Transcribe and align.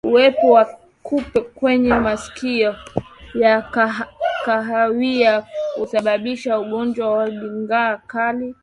Uwepo 0.07 0.49
wa 0.49 0.65
kupe 1.03 1.43
wenye 1.61 1.93
masikio 1.93 2.75
ya 3.33 3.61
kahawia 4.45 5.43
husababisha 5.77 6.59
ugonjwa 6.59 7.11
wa 7.13 7.27
ndigana 7.29 7.97
kali 8.07 8.55